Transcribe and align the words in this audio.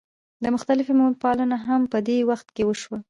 د 0.43 0.45
مختلفو 0.55 0.91
میوو 0.97 1.19
پالنه 1.23 1.57
هم 1.67 1.81
په 1.91 1.97
دې 2.07 2.17
وخت 2.29 2.47
کې 2.55 2.63
وشوه. 2.65 2.97